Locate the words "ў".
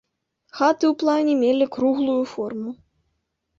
0.91-0.99